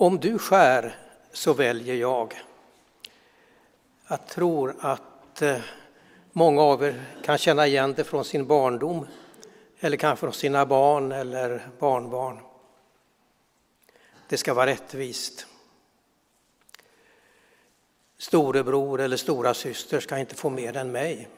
[0.00, 0.96] Om du skär
[1.32, 2.42] så väljer jag.
[4.08, 5.60] Jag tror att eh,
[6.32, 9.06] många av er kan känna igen det från sin barndom
[9.80, 12.38] eller kanske från sina barn eller barnbarn.
[14.28, 15.46] Det ska vara rättvist.
[18.18, 21.28] Storebror eller stora syster ska inte få mer än mig.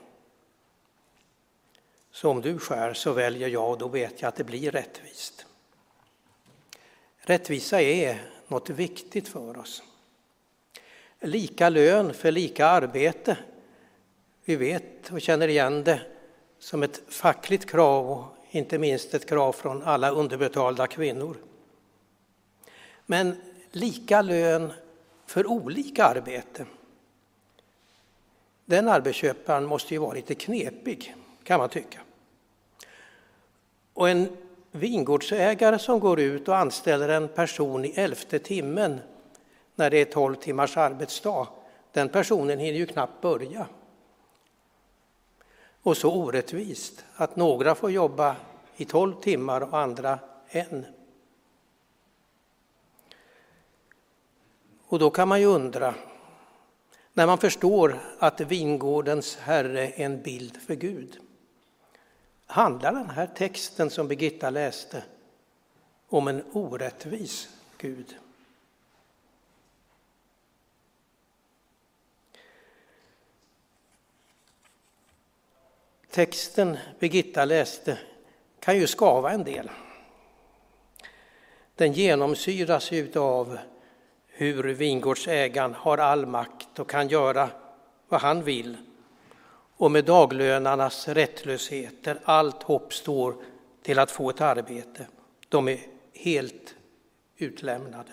[2.10, 5.46] Så om du skär så väljer jag och då vet jag att det blir rättvist.
[7.18, 9.82] Rättvisa är något viktigt för oss.
[11.20, 13.38] Lika lön för lika arbete.
[14.44, 16.00] Vi vet och känner igen det
[16.58, 21.36] som ett fackligt krav och inte minst ett krav från alla underbetalda kvinnor.
[23.06, 23.36] Men
[23.70, 24.72] lika lön
[25.26, 26.66] för olika arbete.
[28.64, 31.14] Den arbetsköparen måste ju vara lite knepig,
[31.44, 32.00] kan man tycka.
[33.94, 34.36] Och en
[34.70, 39.00] vingårdsägare som går ut och anställer en person i elfte timmen
[39.74, 41.48] när det är tolv timmars arbetsdag,
[41.92, 43.66] den personen hinner ju knappt börja.
[45.82, 48.36] Och så orättvist att några får jobba
[48.76, 50.86] i tolv timmar och andra en.
[54.86, 55.94] Och då kan man ju undra,
[57.12, 61.29] när man förstår att vingårdens herre är en bild för Gud.
[62.50, 65.02] Handlar den här texten som Birgitta läste
[66.08, 67.48] om en orättvis
[67.78, 68.16] Gud?
[76.10, 77.98] Texten Birgitta läste
[78.60, 79.70] kan ju skava en del.
[81.74, 83.58] Den genomsyras av
[84.26, 87.50] hur vingårdsägaren har all makt och kan göra
[88.08, 88.76] vad han vill.
[89.80, 93.34] Och med daglönarnas rättlöshet, där allt hopp står
[93.82, 95.06] till att få ett arbete.
[95.48, 95.78] De är
[96.14, 96.74] helt
[97.36, 98.10] utlämnade.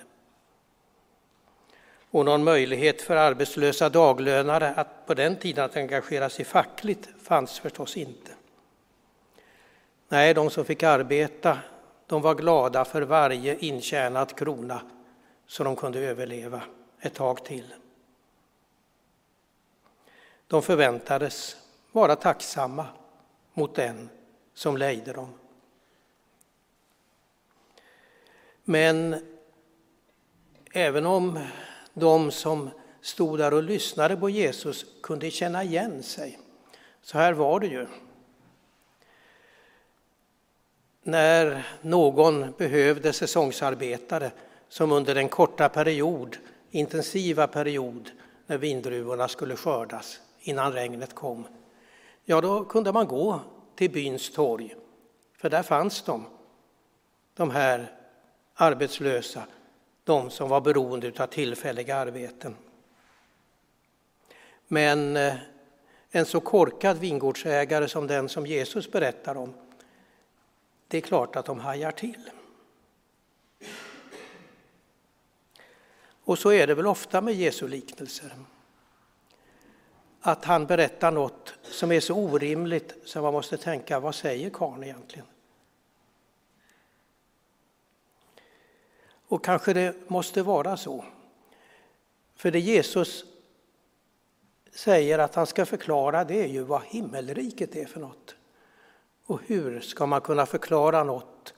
[2.11, 7.60] Och någon möjlighet för arbetslösa daglönare att på den tiden att engagera sig fackligt fanns
[7.60, 8.32] förstås inte.
[10.10, 11.58] Nej, de som fick arbeta,
[12.05, 14.82] de var glada för varje intjänad krona
[15.48, 16.61] så de kunde överleva
[17.02, 17.73] ett tag till.
[20.48, 21.58] De förväntades
[21.92, 22.86] vara tacksamma
[23.54, 24.10] mot den
[24.54, 25.34] som lejde dem.
[28.64, 29.26] Men
[30.72, 31.40] även om
[31.94, 32.70] de som
[33.02, 36.40] stod där och lyssnade på Jesus kunde känna igen sig,
[37.02, 37.88] så här var det ju.
[41.04, 44.32] När någon behövde säsongsarbetare
[44.70, 46.38] som under den korta period,
[46.72, 48.12] intensiva period,
[48.46, 51.48] när vindruvorna skulle skördas innan regnet kom,
[52.26, 53.40] ja då kunde man gå
[53.76, 54.76] till byns torg,
[55.38, 56.26] för där fanns de,
[57.34, 57.92] de här
[58.54, 59.44] arbetslösa,
[60.04, 62.56] de som var beroende av tillfälliga arbeten.
[64.68, 65.36] Men eh,
[66.10, 69.54] en så korkad vingårdsägare som den som Jesus berättar om,
[70.88, 72.30] det är klart att de hajar till.
[76.24, 78.32] Och så är det väl ofta med Jesu liknelser.
[80.27, 84.83] Att han berättar något som är så orimligt så man måste tänka, vad säger karln
[84.83, 85.26] egentligen?
[89.27, 91.05] Och kanske det måste vara så.
[92.36, 93.26] För det Jesus
[94.71, 98.36] säger att han ska förklara det är ju vad himmelriket är för något.
[99.26, 101.54] Och hur ska man kunna förklara något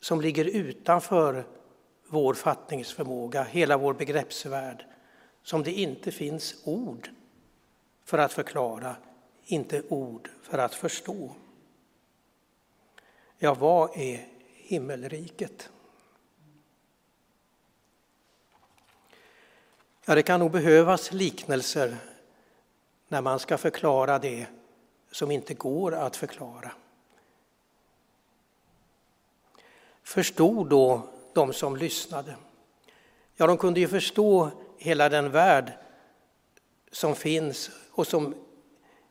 [0.00, 1.46] som ligger utanför
[2.06, 4.84] vår fattningsförmåga, hela vår begreppsvärld,
[5.42, 7.10] som det inte finns ord
[8.08, 8.96] för att förklara,
[9.44, 11.34] inte ord för att förstå.
[13.38, 15.70] Ja, vad är himmelriket?
[20.04, 21.96] Ja, det kan nog behövas liknelser
[23.08, 24.46] när man ska förklara det
[25.10, 26.72] som inte går att förklara.
[30.02, 32.36] Förstod då de som lyssnade?
[33.36, 35.72] Ja, de kunde ju förstå hela den värld
[36.90, 38.34] som finns och som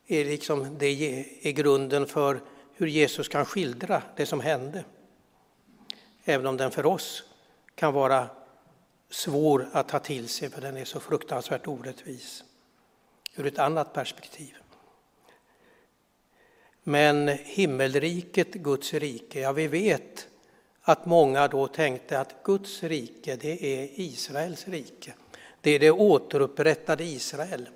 [0.06, 0.86] är, liksom, det
[1.42, 2.40] är grunden för
[2.74, 4.84] hur Jesus kan skildra det som hände.
[6.24, 7.24] Även om den för oss
[7.74, 8.28] kan vara
[9.10, 12.44] svår att ta till sig för den är så fruktansvärt orättvis
[13.36, 14.56] ur ett annat perspektiv.
[16.82, 20.28] Men himmelriket, Guds rike, ja vi vet
[20.82, 25.14] att många då tänkte att Guds rike det är Israels rike.
[25.60, 27.68] Det är det återupprättade Israel.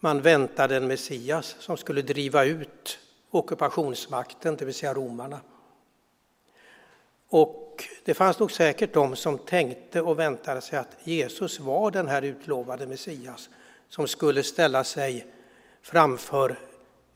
[0.00, 2.98] Man väntade en Messias som skulle driva ut
[3.30, 5.40] ockupationsmakten, det vill säga romarna.
[7.28, 12.08] Och det fanns nog säkert de som tänkte och väntade sig att Jesus var den
[12.08, 13.50] här utlovade Messias
[13.88, 15.26] som skulle ställa sig
[15.82, 16.58] framför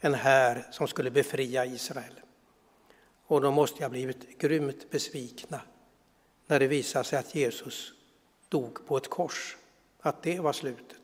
[0.01, 2.21] en här som skulle befria Israel.
[3.27, 5.61] Och de måste ha blivit grymt besvikna
[6.47, 7.93] när det visade sig att Jesus
[8.49, 9.57] dog på ett kors.
[10.01, 11.04] Att det var slutet.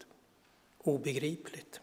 [0.83, 1.81] Obegripligt.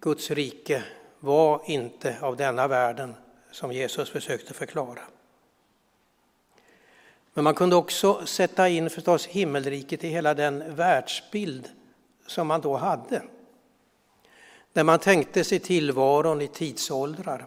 [0.00, 0.84] Guds rike
[1.20, 3.14] var inte av denna världen
[3.50, 5.02] som Jesus försökte förklara.
[7.34, 11.70] Men man kunde också sätta in förstås himmelriket i hela den världsbild
[12.26, 13.22] som man då hade.
[14.72, 17.46] Där man tänkte sig tillvaron i tidsåldrar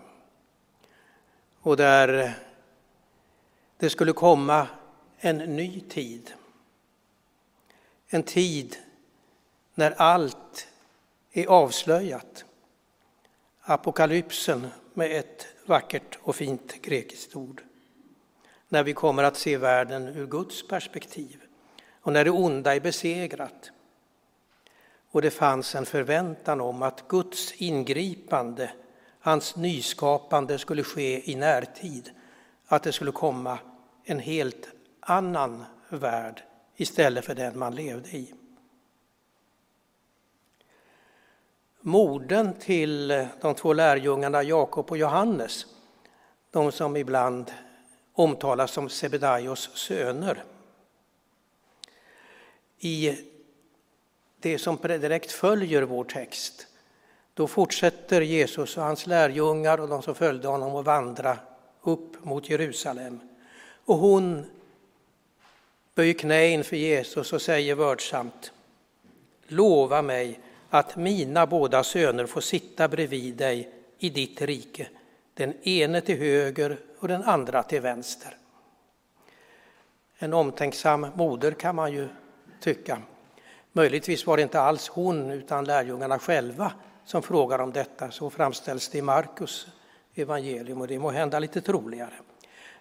[1.61, 2.33] och där
[3.77, 4.67] det skulle komma
[5.17, 6.33] en ny tid.
[8.13, 8.77] En tid
[9.75, 10.67] när allt
[11.31, 12.45] är avslöjat.
[13.61, 17.63] Apokalypsen med ett vackert och fint grekiskt ord.
[18.69, 21.41] När vi kommer att se världen ur Guds perspektiv
[22.01, 23.71] och när det onda är besegrat.
[25.11, 28.71] Och det fanns en förväntan om att Guds ingripande,
[29.19, 32.11] hans nyskapande skulle ske i närtid.
[32.67, 33.59] Att det skulle komma
[34.03, 34.67] en helt
[34.99, 36.43] annan värld
[36.75, 38.33] istället för den man levde i.
[41.81, 43.07] Morden till
[43.41, 45.65] de två lärjungarna Jakob och Johannes,
[46.51, 47.51] de som ibland
[48.13, 50.43] omtalas som Sebedaios söner.
[52.79, 53.17] I
[54.39, 56.67] det som direkt följer vår text,
[57.33, 61.37] då fortsätter Jesus och hans lärjungar och de som följde honom att vandra
[61.81, 63.19] upp mot Jerusalem.
[63.85, 64.45] Och hon
[65.95, 68.51] böjer knä inför Jesus och säger vördsamt
[69.47, 70.39] Lova mig
[70.69, 74.87] att mina båda söner får sitta bredvid dig i ditt rike,
[75.33, 78.37] den ene till höger och den andra till vänster.
[80.17, 82.07] En omtänksam moder kan man ju
[82.59, 83.01] tycka.
[83.71, 86.71] Möjligtvis var det inte alls hon utan lärjungarna själva
[87.05, 88.11] som frågar om detta.
[88.11, 89.67] Så framställs det i Markus
[90.15, 92.13] evangelium och det må hända lite troligare.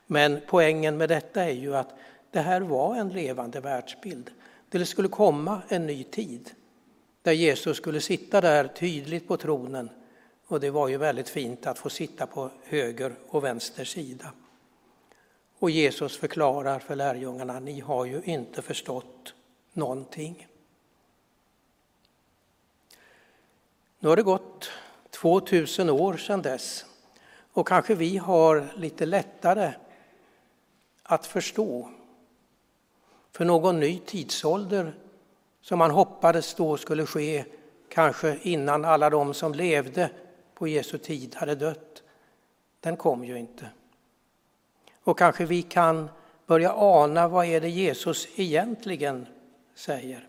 [0.07, 1.95] Men poängen med detta är ju att
[2.31, 4.31] det här var en levande världsbild.
[4.69, 6.51] Det skulle komma en ny tid
[7.23, 9.91] där Jesus skulle sitta där tydligt på tronen
[10.47, 14.33] och det var ju väldigt fint att få sitta på höger och vänster sida.
[15.59, 19.35] Och Jesus förklarar för lärjungarna, ni har ju inte förstått
[19.73, 20.47] någonting.
[23.99, 24.71] Nu har det gått
[25.11, 26.85] 2000 år sedan dess
[27.53, 29.73] och kanske vi har lite lättare
[31.03, 31.91] att förstå.
[33.33, 34.95] För någon ny tidsålder
[35.61, 37.45] som man hoppades då skulle ske
[37.89, 40.11] kanske innan alla de som levde
[40.55, 42.03] på Jesu tid hade dött,
[42.81, 43.71] den kom ju inte.
[45.03, 46.11] Och kanske vi kan
[46.47, 49.27] börja ana vad är det Jesus egentligen
[49.75, 50.29] säger.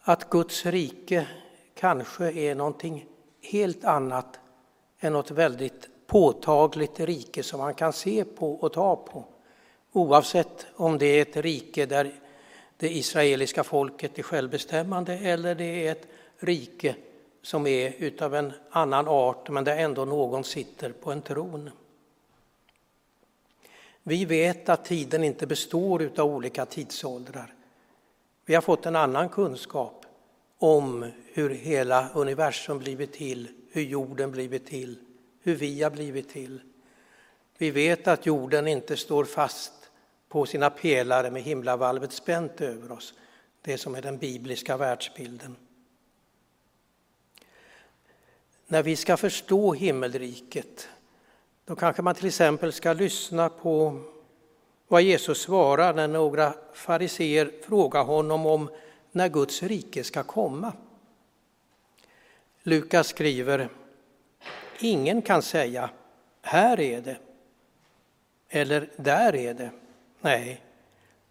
[0.00, 1.28] Att Guds rike
[1.74, 3.06] kanske är någonting
[3.40, 4.40] helt annat
[4.98, 9.24] än något väldigt påtagligt rike som man kan se på och ta på.
[9.92, 12.12] Oavsett om det är ett rike där
[12.76, 16.06] det israeliska folket är självbestämmande eller det är ett
[16.38, 16.96] rike
[17.42, 21.70] som är utav en annan art men där ändå någon sitter på en tron.
[24.02, 27.54] Vi vet att tiden inte består utav olika tidsåldrar.
[28.44, 30.06] Vi har fått en annan kunskap
[30.58, 34.98] om hur hela universum blivit till, hur jorden blivit till,
[35.42, 36.60] hur vi har blivit till.
[37.58, 39.72] Vi vet att jorden inte står fast
[40.28, 43.14] på sina pelare med himlavalvet spänt över oss,
[43.62, 45.56] det som är den bibliska världsbilden.
[48.66, 50.88] När vi ska förstå himmelriket,
[51.64, 54.00] då kanske man till exempel ska lyssna på
[54.88, 58.70] vad Jesus svarar när några fariseer frågar honom om
[59.12, 60.72] när Guds rike ska komma.
[62.62, 63.68] Lukas skriver,
[64.84, 65.90] ingen kan säga
[66.42, 67.16] här är det
[68.54, 69.70] eller där är det.
[70.20, 70.62] Nej,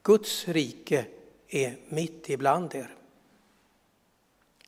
[0.03, 1.05] Guds rike
[1.47, 2.95] är mitt ibland er.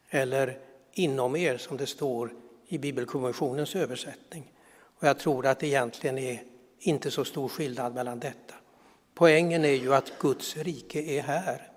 [0.09, 0.59] Eller
[0.91, 2.33] inom er som det står
[2.67, 4.51] i Bibelkonventionens översättning.
[4.73, 6.43] Och jag tror att det egentligen är
[6.79, 8.55] inte så stor skillnad mellan detta.
[9.13, 11.71] Poängen är ju att Guds rike är här.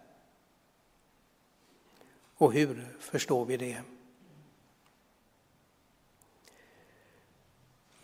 [2.36, 3.76] Och hur förstår vi det?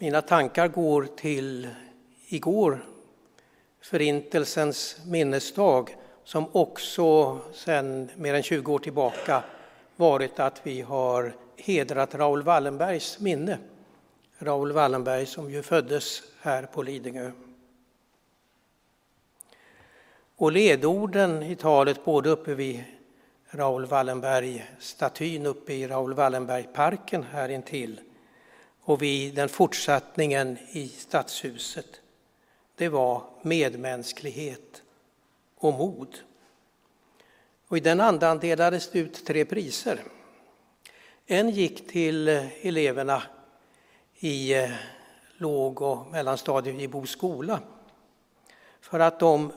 [0.02, 1.68] Mina tankar går till
[2.26, 2.85] igår
[3.80, 9.42] Förintelsens minnesdag som också sedan mer än 20 år tillbaka
[9.97, 13.59] varit att vi har hedrat Raoul Wallenbergs minne.
[14.38, 17.30] Raoul Wallenberg som ju föddes här på Lidingö.
[20.37, 22.85] Och ledorden i talet både uppe vid
[23.50, 28.00] Raoul Wallenberg-statyn uppe i Raoul Wallenberg-parken här intill
[28.83, 32.01] och vid den fortsättningen i Stadshuset,
[32.77, 34.83] det var medmänsklighet
[35.57, 36.19] och mod.
[37.69, 40.03] Och I den andan delades det ut tre priser.
[41.27, 42.29] En gick till
[42.62, 43.23] eleverna
[44.15, 44.71] i eh,
[45.37, 47.61] låg och mellanstadiet i Bo skola
[48.81, 49.53] för att de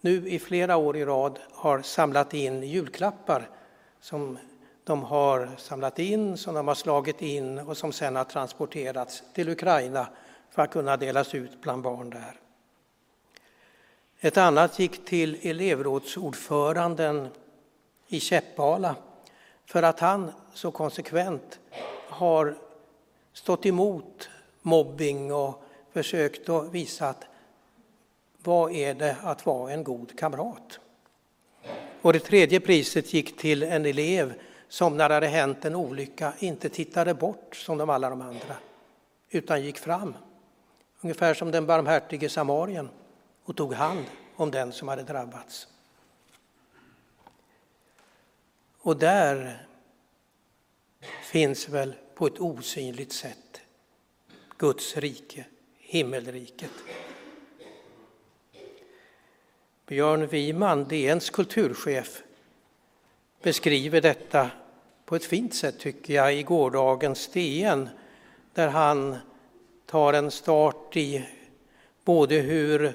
[0.00, 3.50] nu i flera år i rad har samlat in julklappar
[4.00, 4.38] som
[4.84, 9.48] de har samlat in, som de har slagit in och som sedan har transporterats till
[9.48, 10.08] Ukraina
[10.50, 12.40] för att kunna delas ut bland barn där.
[14.20, 17.28] Ett annat gick till elevrådsordföranden
[18.08, 18.94] i Käppala
[19.66, 21.58] för att han så konsekvent
[22.08, 22.58] har
[23.32, 24.28] stått emot
[24.62, 27.24] mobbing och försökt att visa att
[28.42, 30.80] vad är det att vara en god kamrat?
[32.02, 34.34] Och det tredje priset gick till en elev
[34.70, 38.56] som när det hade hänt en olycka inte tittade bort som de alla de andra,
[39.30, 40.14] utan gick fram.
[41.00, 42.88] Ungefär som den barmhärtige samarien
[43.44, 44.04] och tog hand
[44.36, 45.68] om den som hade drabbats.
[48.78, 49.66] Och där
[51.22, 53.60] finns väl på ett osynligt sätt
[54.58, 55.44] Guds rike,
[55.78, 56.70] himmelriket.
[59.86, 62.22] Björn Wiman, DNs kulturchef,
[63.42, 64.50] beskriver detta
[65.04, 67.88] på ett fint sätt tycker jag i gårdagens DN
[68.54, 69.16] där han
[69.86, 71.28] tar en start i
[72.04, 72.92] både hur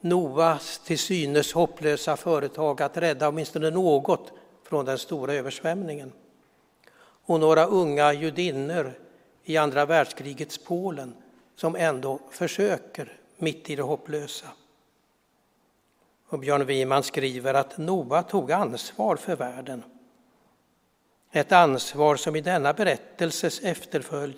[0.00, 4.32] Noas till synes hopplösa företag att rädda åtminstone något
[4.64, 6.12] från den stora översvämningen
[7.26, 8.92] och några unga judinnor
[9.44, 11.14] i andra världskrigets Polen
[11.56, 14.46] som ändå försöker mitt i det hopplösa.
[16.30, 19.82] Och Björn Wiman skriver att Noa tog ansvar för världen.
[21.30, 24.36] Ett ansvar som i denna berättelses efterföljd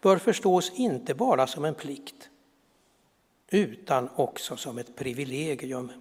[0.00, 2.28] bör förstås inte bara som en plikt
[3.50, 5.92] utan också som ett privilegium.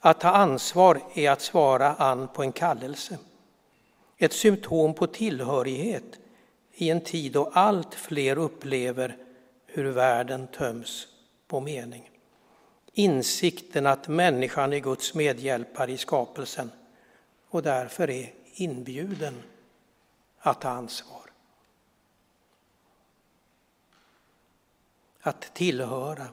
[0.00, 3.18] Att ta ansvar är att svara an på en kallelse.
[4.16, 6.18] Ett symptom på tillhörighet
[6.74, 9.16] i en tid då allt fler upplever
[9.66, 11.06] hur världen töms
[11.48, 12.07] på mening.
[12.92, 16.70] Insikten att människan är Guds medhjälpare i skapelsen
[17.48, 19.42] och därför är inbjuden
[20.38, 21.30] att ta ansvar.
[25.20, 26.26] Att tillhöra,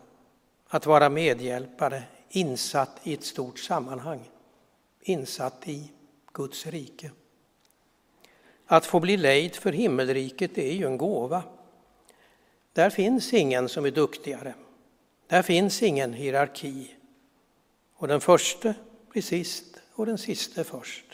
[0.67, 4.29] att vara medhjälpare, insatt i ett stort sammanhang,
[5.01, 5.91] insatt i
[6.33, 7.12] Guds rike.
[8.65, 11.43] Att få bli lejd för himmelriket är ju en gåva.
[12.74, 14.53] Där finns ingen som är duktigare.
[15.27, 16.96] Där finns ingen hierarki.
[17.96, 18.74] Och den första
[19.10, 21.05] blir sist och den sista först.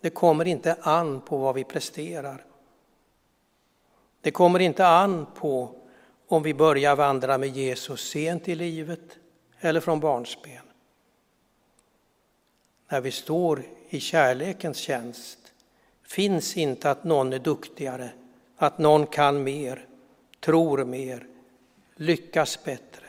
[0.00, 2.44] Det kommer inte an på vad vi presterar.
[4.20, 5.74] Det kommer inte an på
[6.28, 9.18] om vi börjar vandra med Jesus sent i livet
[9.60, 10.62] eller från barnsben.
[12.88, 15.38] När vi står i kärlekens tjänst
[16.02, 18.10] finns inte att någon är duktigare,
[18.56, 19.86] att någon kan mer,
[20.40, 21.26] tror mer,
[21.98, 23.04] lyckas bättre.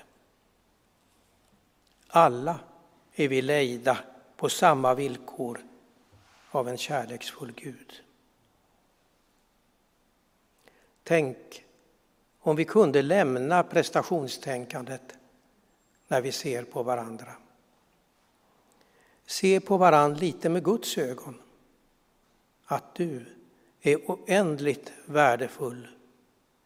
[2.07, 2.59] Alla
[3.13, 3.97] är vi lejda
[4.35, 5.65] på samma villkor
[6.51, 8.03] av en kärleksfull Gud.
[11.03, 11.65] Tänk
[12.39, 15.17] om vi kunde lämna prestationstänkandet
[16.07, 17.33] när vi ser på varandra.
[19.25, 21.41] Se på varandra lite med Guds ögon.
[22.65, 23.25] Att du
[23.81, 25.87] är oändligt värdefull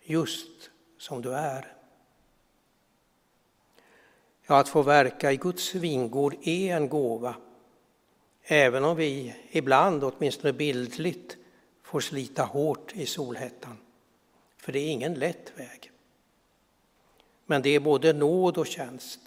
[0.01, 1.82] just som du är.
[4.47, 7.35] Ja, att få verka i Guds vingård är en gåva
[8.43, 11.37] Även om vi ibland, åtminstone bildligt,
[11.83, 13.77] får slita hårt i solhettan.
[14.57, 15.91] För det är ingen lätt väg.
[17.45, 19.19] Men det är både nåd och tjänst.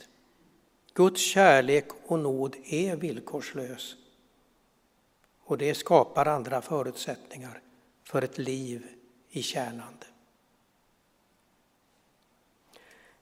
[0.94, 3.96] Guds kärlek och nåd är villkorslös.
[5.40, 7.60] Och det skapar andra förutsättningar
[8.04, 8.86] för ett liv
[9.28, 10.06] i tjänande.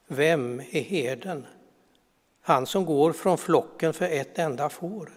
[0.06, 1.46] Vem är herden?
[2.46, 5.10] Han som går från flocken för ett enda får.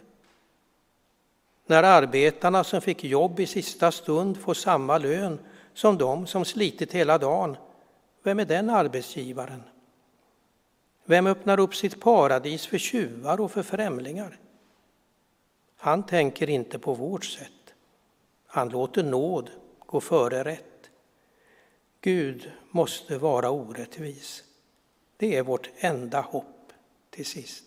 [1.66, 5.40] När arbetarna som fick jobb i sista stund får samma lön
[5.74, 7.58] som de som slitit hela dagen,
[8.24, 9.64] vem är den arbetsgivaren?
[11.06, 14.40] Vem öppnar upp sitt paradis för tjuvar och för främlingar?
[15.78, 17.74] Han tänker inte på vårt sätt.
[18.46, 20.90] Han låter nåd gå före rätt.
[22.02, 24.44] Gud måste vara orättvis.
[25.18, 26.57] Det är vårt enda hopp
[27.18, 27.67] till sist.